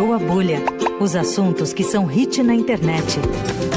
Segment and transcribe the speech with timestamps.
[0.00, 0.62] Estourou a Bolha.
[0.98, 3.18] Os assuntos que são hit na internet.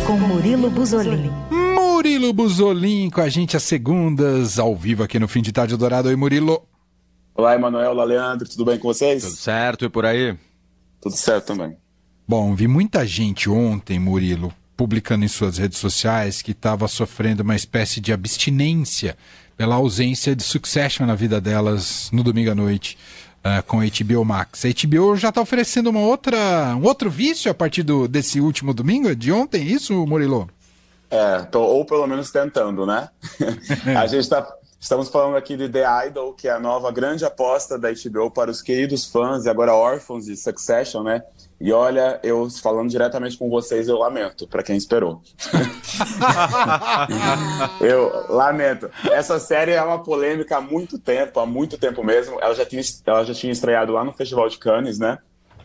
[0.08, 1.30] Com Murilo Buzolin.
[1.52, 6.08] Murilo Buzolin com a gente às segundas, ao vivo aqui no Fim de Tarde Dourado.
[6.08, 6.66] Oi, Murilo.
[7.36, 7.92] Olá, Emanuel.
[7.92, 8.48] Olá, Leandro.
[8.48, 9.22] Tudo bem com vocês?
[9.22, 10.38] Tudo certo e por aí?
[11.02, 11.76] Tudo certo também.
[12.26, 17.56] Bom, vi muita gente ontem, Murilo, publicando em suas redes sociais que estava sofrendo uma
[17.56, 19.18] espécie de abstinência
[19.58, 22.98] pela ausência de Succession na vida delas no domingo à noite
[23.44, 24.66] uh, com a HBO Max.
[24.66, 28.74] A HBO já está oferecendo uma outra, um outro vício a partir do, desse último
[28.74, 30.50] domingo, de ontem, isso, Murilo?
[31.10, 33.10] É, tô, ou pelo menos tentando, né?
[33.96, 34.48] a gente está
[34.84, 38.52] Estamos falando aqui de The Idol, que é a nova grande aposta da HBO para
[38.52, 41.24] os queridos fãs e agora órfãos de Succession, né?
[41.58, 45.22] E olha, eu falando diretamente com vocês, eu lamento para quem esperou.
[47.80, 48.92] eu lamento.
[49.10, 52.38] Essa série é uma polêmica há muito tempo, há muito tempo mesmo.
[52.42, 55.18] Ela já tinha, ela já tinha estreado lá no Festival de Cannes, né?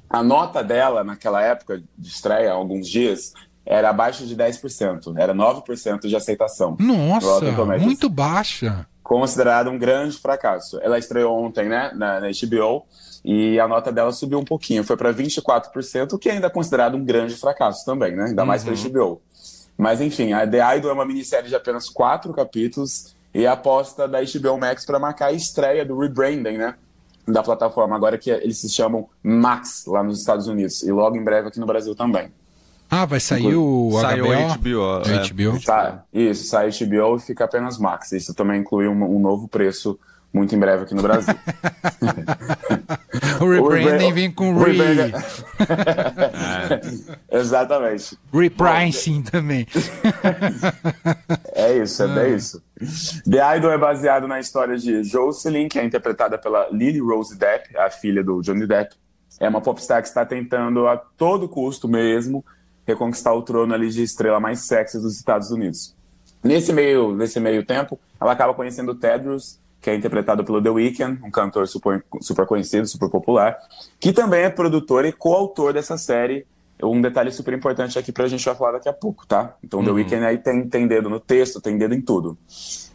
[0.09, 3.33] A nota dela naquela época de estreia, há alguns dias,
[3.67, 6.77] era abaixo de 10%, era 9% de aceitação.
[6.79, 7.41] Nossa,
[7.81, 10.78] muito baixa considerada um grande fracasso.
[10.83, 12.84] Ela estreou ontem, né, na, na HBO,
[13.25, 16.95] e a nota dela subiu um pouquinho, foi para 24%, o que ainda é considerado
[16.95, 18.91] um grande fracasso também, né, ainda mais para uhum.
[18.91, 19.23] HBO.
[19.79, 24.06] Mas enfim, a The Idol é uma minissérie de apenas quatro capítulos e a aposta
[24.06, 26.75] da HBO Max para marcar a estreia do rebranding, né,
[27.27, 31.25] da plataforma, agora que eles se chamam Max lá nos Estados Unidos e logo em
[31.25, 32.31] breve aqui no Brasil também.
[32.91, 34.58] Ah, vai sair o Saiu HBO?
[34.58, 35.03] HBO.
[35.11, 35.28] É.
[35.28, 35.62] HBO.
[35.64, 38.11] Tá, isso, sai HBO e fica apenas Max.
[38.12, 39.98] Isso também inclui um, um novo preço
[40.33, 41.34] muito em breve aqui no Brasil.
[43.41, 44.78] o rebranding vem com re...
[47.30, 47.39] é.
[47.39, 48.19] Exatamente.
[48.33, 49.67] Repricing também.
[51.55, 52.08] é isso, é ah.
[52.08, 52.62] bem isso.
[53.28, 57.77] The Idol é baseado na história de Jocelyn, que é interpretada pela Lily Rose Depp,
[57.77, 58.95] a filha do Johnny Depp.
[59.41, 62.45] É uma popstar que está tentando a todo custo mesmo
[62.89, 65.94] reconquistar o trono ali de estrela mais sexy dos Estados Unidos.
[66.42, 70.70] Nesse meio, nesse meio tempo, ela acaba conhecendo o Tedros, que é interpretado pelo The
[70.70, 73.57] Weeknd, um cantor super, super conhecido, super popular,
[74.01, 76.46] que também é produtor e coautor dessa série.
[76.83, 79.57] Um detalhe super importante aqui para a gente vai falar daqui a pouco, tá?
[79.63, 79.86] Então, uhum.
[79.86, 82.39] The Weeknd aí tem, tem dedo no texto, tem dedo em tudo.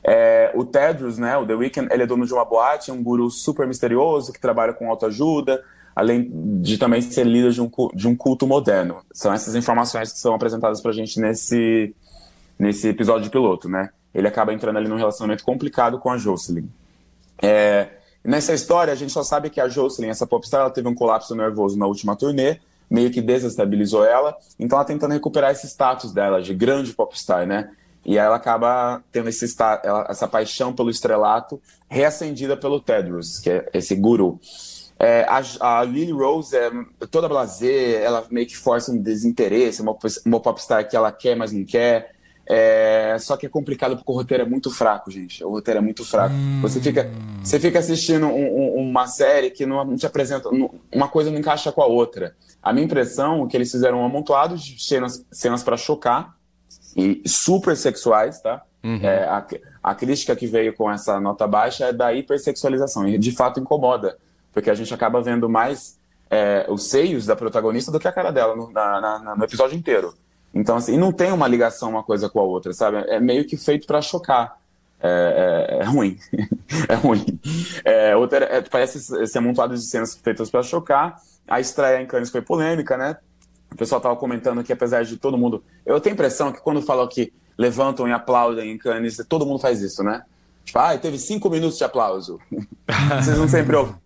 [0.02, 3.30] É, o Tedros, né, o The Weeknd, ele é dono de uma boate, um guru
[3.30, 5.64] super misterioso que trabalha com autoajuda,
[5.96, 6.30] além
[6.62, 9.02] de também ser líder de um, de um culto moderno.
[9.12, 11.96] São essas informações que são apresentadas para a gente nesse,
[12.58, 13.90] nesse episódio de piloto, né?
[14.14, 16.68] Ele acaba entrando ali num relacionamento complicado com a Jocelyn.
[17.42, 17.90] É,
[18.24, 21.36] nessa história, a gente só sabe que a Jocelyn, essa popstar, ela teve um colapso
[21.36, 26.42] nervoso na última turnê, meio que desestabilizou ela, então ela tentando recuperar esse status dela
[26.42, 27.72] de grande popstar, né?
[28.06, 29.46] E ela acaba tendo esse,
[29.84, 34.40] ela, essa paixão pelo estrelato reacendida pelo Tedros, que é esse guru.
[35.04, 36.72] É, a, a, Lily Rose é
[37.12, 41.52] toda blazer, ela meio que força um desinteresse, uma, uma popstar que ela quer, mas
[41.52, 42.14] não quer.
[42.46, 45.44] É, só que é complicado porque o roteiro é muito fraco, gente.
[45.44, 46.34] O roteiro é muito fraco.
[46.34, 46.60] Hum.
[46.62, 47.10] Você, fica,
[47.42, 50.50] você fica assistindo um, um, uma série que não, não te apresenta.
[50.94, 52.34] uma coisa não encaixa com a outra.
[52.62, 56.36] A minha impressão é que eles fizeram um amontoado de cenas, cenas para chocar
[56.96, 58.62] e super sexuais, tá?
[58.84, 59.00] Uhum.
[59.02, 59.46] É, a,
[59.82, 63.08] a crítica que veio com essa nota baixa é da hipersexualização.
[63.08, 64.18] E de fato incomoda
[64.54, 65.98] porque a gente acaba vendo mais
[66.30, 69.78] é, os seios da protagonista do que a cara dela no, na, na, no episódio
[69.78, 70.14] inteiro.
[70.54, 72.98] Então, assim, não tem uma ligação uma coisa com a outra, sabe?
[73.08, 74.58] É meio que feito para chocar.
[75.02, 76.18] É, é, é, ruim.
[76.88, 77.40] é ruim.
[77.84, 81.20] É, outra, é, parece esse amontoado de cenas feitas para chocar.
[81.48, 83.18] A estreia em Cannes foi polêmica, né?
[83.72, 85.64] O pessoal tava comentando que, apesar de todo mundo.
[85.86, 89.60] Eu tenho a impressão que quando falam que levantam e aplaudem em Cannes, todo mundo
[89.60, 90.24] faz isso, né?
[90.64, 92.40] Tipo, ah, teve cinco minutos de aplauso.
[93.20, 94.03] Vocês não sempre ouvem.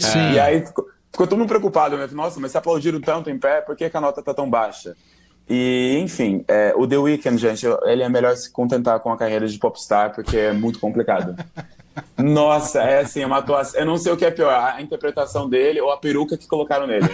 [0.00, 0.32] Sim.
[0.32, 2.08] E aí ficou, ficou todo mundo preocupado, né?
[2.12, 4.96] Nossa, mas se aplaudiram tanto em pé, por que, que a nota tá tão baixa?
[5.48, 9.46] E, enfim, é, o The Weeknd, gente, ele é melhor se contentar com a carreira
[9.48, 11.34] de popstar, porque é muito complicado.
[12.16, 13.80] Nossa, é assim, uma atuação.
[13.80, 16.86] Eu não sei o que é pior, a interpretação dele ou a peruca que colocaram
[16.86, 17.08] nele.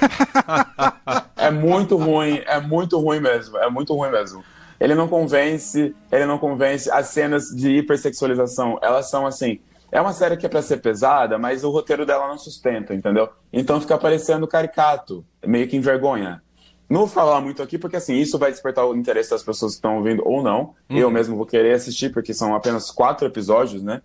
[1.36, 4.44] é muito ruim, é muito ruim mesmo, é muito ruim mesmo.
[4.80, 6.90] Ele não convence, ele não convence.
[6.90, 9.60] As cenas de hipersexualização, elas são assim
[9.94, 13.28] é uma série que é para ser pesada, mas o roteiro dela não sustenta, entendeu?
[13.52, 16.42] Então fica parecendo caricato, meio que envergonha.
[16.90, 19.76] Não vou falar muito aqui, porque assim, isso vai despertar o interesse das pessoas que
[19.76, 20.74] estão ouvindo ou não.
[20.90, 20.98] Uhum.
[20.98, 24.02] Eu mesmo vou querer assistir, porque são apenas quatro episódios, né?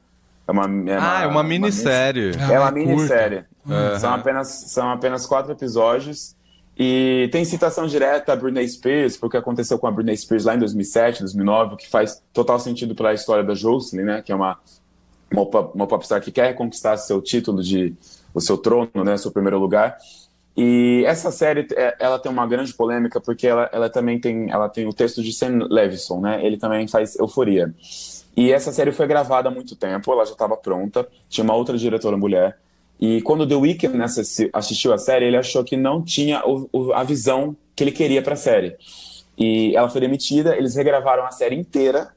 [0.47, 0.67] É uma, é
[0.99, 2.33] uma, ah, é uma minissérie.
[2.35, 3.43] Uma, é uma minissérie.
[3.65, 3.99] Uhum.
[3.99, 6.35] São, apenas, são apenas quatro episódios.
[6.77, 10.59] E tem citação direta a Britney Spears, porque aconteceu com a Britney Spears lá em
[10.59, 14.21] 2007, 2009, o que faz total sentido para a história da Jocelyn, né?
[14.21, 14.59] Que é uma
[15.31, 15.43] uma,
[15.73, 17.95] uma popstar que quer conquistar seu título de
[18.33, 19.97] o seu trono, né, seu primeiro lugar.
[20.55, 24.67] E essa série, é, ela tem uma grande polêmica porque ela, ela também tem, ela
[24.67, 26.45] tem o texto de Sam Levinson, né?
[26.45, 27.73] Ele também faz Euforia.
[28.35, 31.77] E essa série foi gravada há muito tempo, ela já estava pronta, tinha uma outra
[31.77, 32.57] diretora mulher.
[32.99, 34.03] E quando The Weeknd
[34.53, 36.43] assistiu a série, ele achou que não tinha
[36.93, 38.75] a visão que ele queria para a série.
[39.37, 42.09] E ela foi demitida, eles regravaram a série inteira,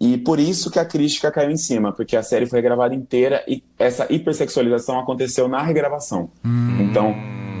[0.00, 3.44] e por isso que a crítica caiu em cima, porque a série foi regravada inteira
[3.46, 6.30] e essa hipersexualização aconteceu na regravação.
[6.44, 6.78] Hum.
[6.80, 7.14] Então,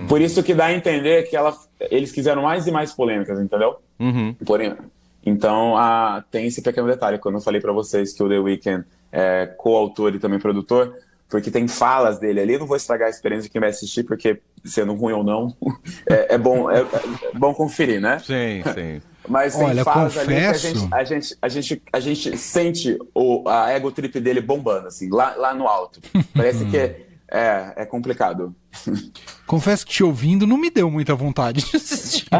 [0.08, 1.54] por isso que dá a entender que ela,
[1.90, 3.76] eles quiseram mais e mais polêmicas, entendeu?
[3.98, 4.34] Uhum.
[4.44, 4.74] Porém,
[5.24, 7.18] então, a, tem esse pequeno detalhe.
[7.18, 10.94] Quando eu falei para vocês que o The Weeknd é coautor e também produtor,
[11.28, 12.54] porque tem falas dele ali.
[12.54, 15.54] Eu não vou estragar a experiência de quem vai assistir, porque sendo ruim ou não,
[16.08, 18.18] é, é bom, é, é, bom conferir, né?
[18.18, 19.00] Sim, sim.
[19.30, 20.18] Mas Olha, confesso...
[20.18, 24.18] ali que a gente, a gente, a gente, a gente sente o, a ego trip
[24.18, 26.00] dele bombando, assim, lá, lá no alto.
[26.34, 28.52] Parece que é, é complicado.
[29.46, 32.26] Confesso que te ouvindo não me deu muita vontade de assistir.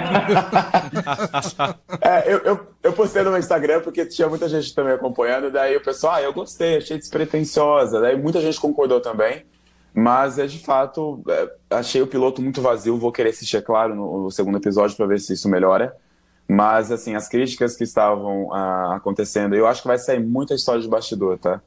[2.03, 5.77] é, eu, eu, eu, postei no meu Instagram porque tinha muita gente também acompanhando, daí
[5.77, 9.45] o pessoal, ah, eu gostei, achei despretensiosa, daí muita gente concordou também,
[9.95, 13.95] mas é de fato, é, achei o piloto muito vazio, vou querer assistir, é claro,
[13.95, 15.97] no, no segundo episódio para ver se isso melhora.
[16.51, 20.81] Mas, assim, as críticas que estavam ah, acontecendo, eu acho que vai sair muita história
[20.81, 21.61] de bastidor, tá?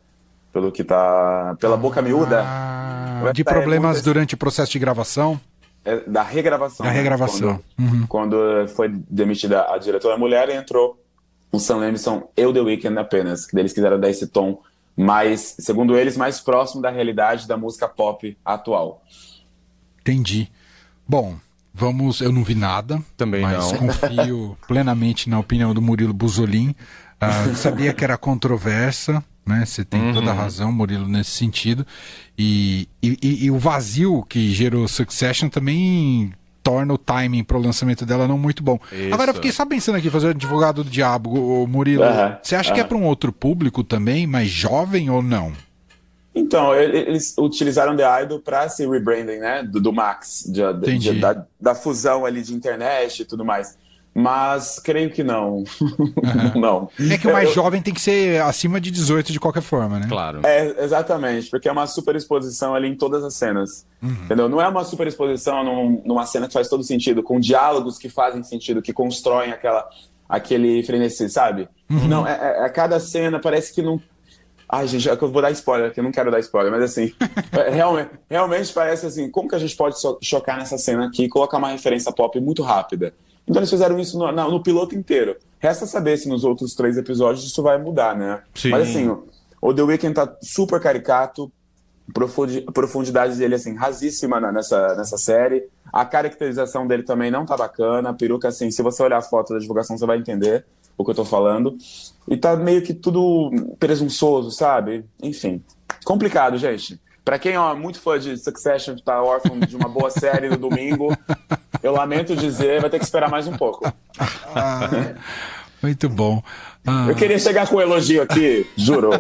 [0.54, 1.58] pelo que tá.
[1.60, 2.44] pela boca miúda.
[2.46, 5.42] Ah, de problemas durante o processo de gravação?
[5.84, 6.86] É, da regravação.
[6.86, 6.98] Da né?
[6.98, 7.60] regravação.
[7.76, 8.08] Quando, uhum.
[8.08, 11.02] quando, foi demitida a diretora mulher, entrou
[11.52, 14.62] o Sam Levinson e o The Weeknd apenas, que eles quiseram dar esse tom
[14.96, 19.02] mais, segundo eles, mais próximo da realidade da música pop atual.
[20.02, 20.52] Entendi.
[21.08, 21.36] Bom,
[21.74, 22.22] vamos.
[22.22, 23.02] Eu não vi nada.
[23.18, 23.80] Também mas não.
[23.80, 26.76] confio plenamente na opinião do Murilo Buzolin.
[27.22, 29.66] Uh, sabia que era controversa, né?
[29.66, 30.14] Você tem uhum.
[30.14, 31.86] toda a razão, Murilo, nesse sentido.
[32.38, 38.06] E, e, e, o vazio que gerou Succession também torna o timing para o lançamento
[38.06, 38.80] dela não muito bom.
[38.92, 39.14] Isso.
[39.14, 42.04] Agora eu fiquei só pensando aqui, fazer advogado do diabo, Murilo.
[42.04, 42.36] Uhum.
[42.42, 42.76] Você acha uhum.
[42.76, 45.52] que é para um outro público também, mais jovem ou não?
[46.36, 49.64] Então, eles utilizaram The Idol para se rebranding, né?
[49.64, 53.78] Do, do Max, de, de, da, da, fusão ali de internet e tudo mais.
[54.16, 55.64] Mas creio que não.
[55.82, 56.52] Uhum.
[56.60, 56.90] não.
[57.12, 60.00] É que o mais eu, jovem tem que ser acima de 18 de qualquer forma,
[60.00, 60.08] né?
[60.08, 60.42] Claro.
[60.44, 63.86] É, exatamente, porque é uma super exposição ali em todas as cenas.
[64.02, 64.12] Uhum.
[64.26, 64.48] Entendeu?
[64.48, 68.08] Não é uma super exposição num, numa cena que faz todo sentido, com diálogos que
[68.08, 69.88] fazem sentido, que constroem aquela,
[70.30, 71.68] aquele frenesi, sabe?
[71.90, 72.08] Uhum.
[72.08, 74.00] Não, é, é, a cada cena parece que não.
[74.74, 77.14] Ai, gente, é eu vou dar spoiler, que eu não quero dar spoiler, mas assim,
[77.54, 81.30] é, realmente, realmente parece assim, como que a gente pode chocar nessa cena aqui e
[81.30, 83.14] colocar uma referência pop muito rápida?
[83.48, 85.38] Então eles fizeram isso no, no, no, piloto inteiro.
[85.60, 88.42] Resta saber se nos outros três episódios isso vai mudar, né?
[88.56, 88.70] Sim.
[88.70, 89.16] Mas assim,
[89.62, 91.52] o The Weeknd tá super caricato,
[92.68, 95.68] a profundidade dele, assim, rasíssima nessa, nessa série.
[95.92, 98.10] A caracterização dele também não tá bacana.
[98.10, 100.66] A peruca, assim, se você olhar a foto da divulgação, você vai entender
[100.98, 101.76] o que eu tô falando.
[102.28, 105.06] E tá meio que tudo presunçoso, sabe?
[105.22, 105.62] Enfim,
[106.06, 107.00] complicado, gente.
[107.24, 111.16] Pra quem é muito fã de Succession, tá órfão de uma boa série no domingo,
[111.82, 113.92] eu lamento dizer, vai ter que esperar mais um pouco.
[114.56, 115.16] Ah,
[115.82, 116.44] muito bom.
[116.86, 117.06] Ah.
[117.08, 119.12] Eu queria chegar com um elogio aqui, juro.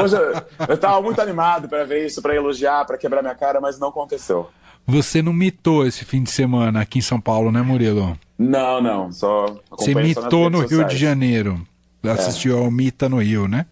[0.00, 3.58] Hoje eu, eu tava muito animado para ver isso, para elogiar, para quebrar minha cara,
[3.58, 4.50] mas não aconteceu.
[4.88, 8.18] Você não mitou esse fim de semana aqui em São Paulo, né, Murilo?
[8.38, 9.12] Não, não.
[9.12, 11.60] Só Você mitou no Rio de Janeiro.
[12.02, 12.60] Assistiu é.
[12.64, 13.66] ao Mita no Rio, né?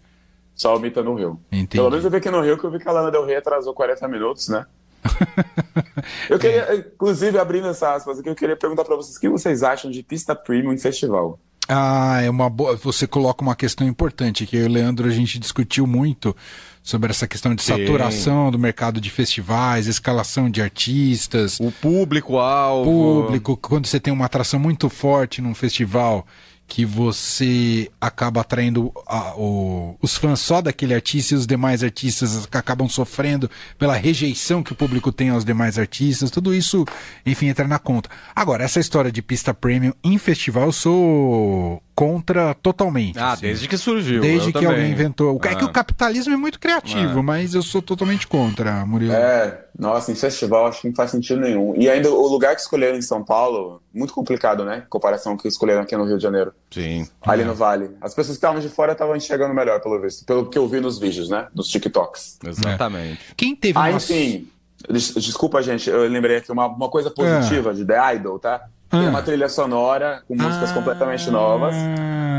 [0.55, 1.41] Só o Mita no Rio.
[1.51, 1.79] Entendi.
[1.79, 3.37] Pelo menos eu vi aqui no Rio que eu vi que a Lana Del Rey
[3.37, 4.67] atrasou 40 minutos, né?
[6.29, 9.63] eu queria, inclusive, abrindo essas aspas aqui, eu queria perguntar para vocês o que vocês
[9.63, 11.41] acham de pista premium em festival.
[11.69, 12.77] Ah, é uma boa.
[12.77, 16.35] Você coloca uma questão importante que eu e o Leandro a gente discutiu muito
[16.83, 18.53] sobre essa questão de saturação Sim.
[18.53, 22.89] do mercado de festivais, escalação de artistas, o público-alvo.
[22.89, 26.25] Público, quando você tem uma atração muito forte num festival
[26.67, 32.49] que você acaba atraindo a, o, os fãs só daquele artista e os demais artistas
[32.53, 36.85] acabam sofrendo pela rejeição que o público tem aos demais artistas, tudo isso,
[37.25, 38.11] enfim, entra na conta.
[38.35, 43.19] Agora, essa história de pista premium em festival, eu sou contra totalmente.
[43.19, 43.47] Ah, assim.
[43.47, 44.21] desde que surgiu.
[44.21, 44.69] Desde que também.
[44.69, 45.41] alguém inventou.
[45.43, 45.49] Ah.
[45.49, 47.23] É que o capitalismo é muito criativo, ah.
[47.23, 49.15] mas eu sou totalmente contra, Murilo.
[49.15, 51.75] É, nossa, em festival acho que não faz sentido nenhum.
[51.75, 54.83] E ainda o lugar que escolheram em São Paulo, muito complicado, né?
[54.87, 56.53] Em comparação com o que escolheram aqui no Rio de Janeiro.
[56.71, 57.09] Sim.
[57.23, 57.45] Ali é.
[57.47, 57.91] no Vale.
[57.99, 60.27] As pessoas que estavam de fora estavam enxergando melhor, pelo visto.
[60.27, 61.49] Pelo que eu vi nos vídeos, né?
[61.55, 62.41] Nos TikToks.
[62.45, 63.23] Exatamente.
[63.31, 63.35] É.
[63.35, 64.49] Quem teve Ah, enfim.
[64.91, 67.75] Desculpa, gente, eu lembrei aqui uma, uma coisa positiva é.
[67.75, 68.69] de The Idol, tá?
[68.99, 69.11] Tem ah.
[69.11, 70.75] uma trilha sonora com músicas ah.
[70.75, 71.75] completamente novas,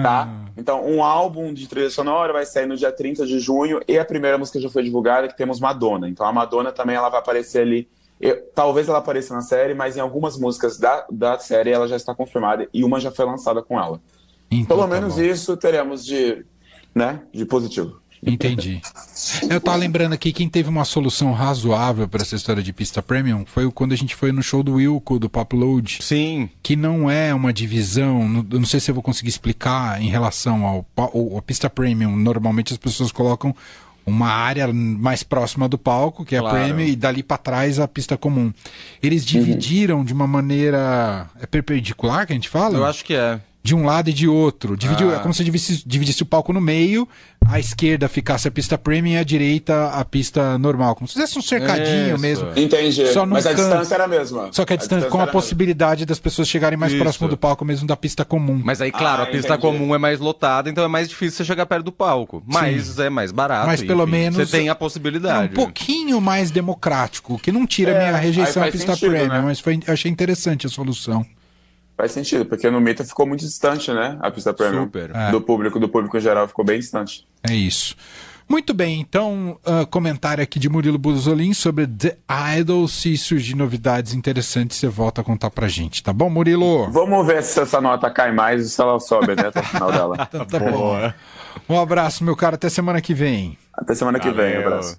[0.03, 0.27] tá?
[0.57, 4.03] Então, um álbum de trilha sonora vai sair no dia 30 de junho e a
[4.03, 6.09] primeira música já foi divulgada que temos Madonna.
[6.09, 7.87] Então, a Madonna também ela vai aparecer ali
[8.19, 11.95] Eu- talvez ela apareça na série, mas em algumas músicas da, da série ela já
[11.95, 14.01] está confirmada e uma já foi lançada com ela.
[14.49, 16.43] Então, Pelo tá menos isso teremos de,
[16.95, 18.01] né, de positivo.
[18.25, 18.81] Entendi.
[19.49, 23.45] Eu tava lembrando aqui, quem teve uma solução razoável para essa história de pista premium
[23.45, 26.49] foi quando a gente foi no show do Wilco, do Pop Load, Sim.
[26.63, 30.09] que não é uma divisão, não, eu não sei se eu vou conseguir explicar em
[30.09, 32.15] relação ao, pa- o- a pista premium.
[32.15, 33.55] Normalmente as pessoas colocam
[34.05, 36.55] uma área mais próxima do palco, que é Claro.
[36.57, 38.53] a premium, e dali para trás a pista comum.
[39.03, 41.29] Eles dividiram de uma maneira.
[41.41, 42.77] É perpendicular que a gente fala?
[42.77, 43.39] Eu acho que é.
[43.67, 44.77] De um lado e de outro.
[44.77, 45.15] Dividiu, Ah.
[45.15, 47.05] É como se dividisse, dividisse o palco no meio,
[47.45, 50.95] a esquerda ficasse a pista premium e a direita a pista normal.
[50.95, 52.19] Como se fizesse um cercadinho Isso.
[52.21, 52.47] mesmo.
[52.55, 53.03] Entendi.
[53.27, 53.61] Mas a canto.
[53.61, 54.47] distância era a mesma.
[54.53, 57.01] Só que a distância, com a possibilidade das pessoas chegarem mais Isso.
[57.01, 58.61] próximo do palco mesmo da pista comum.
[58.63, 59.61] Mas aí, claro, Ah, a pista entendi.
[59.61, 62.41] comum é mais lotada, então é mais difícil você chegar perto do palco.
[62.47, 63.67] Mas é mais barato.
[63.67, 65.51] Mas pelo enfim, menos- Você tem a É possibilidade.
[65.51, 69.09] um pouquinho mais democrático, o que não tira a É, minha rejeição à pista sentido,
[69.11, 69.41] premium, né?
[69.41, 71.25] mas foi, achei interessante a solução.
[71.97, 74.17] Faz sentido, porque no Mita ficou muito distante, né?
[74.21, 74.83] A pista premium.
[74.83, 75.09] Super.
[75.15, 75.31] É.
[75.31, 77.27] Do público, do público em geral, ficou bem distante.
[77.49, 77.95] É isso.
[78.47, 82.17] Muito bem, então, ah, comentário aqui de Murilo Buzolin sobre The
[82.57, 82.87] Idol.
[82.87, 86.89] Se surgir novidades interessantes, você volta a contar pra gente, tá bom, Murilo?
[86.89, 89.91] Vamos ver se essa nota cai mais e se ela sobe né, até o final
[89.91, 90.17] dela.
[90.47, 91.11] Tá bom.
[91.67, 92.55] Um abraço, meu cara.
[92.55, 93.57] Até semana que vem.
[93.73, 94.67] Até semana que vem, Valeu.
[94.67, 94.97] abraço.